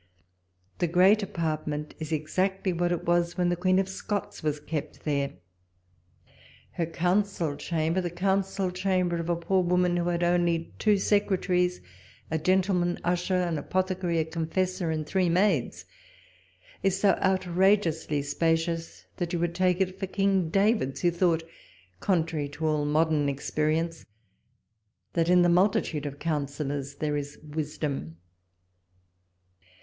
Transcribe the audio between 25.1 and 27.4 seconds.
that in the multitude of counsellors there is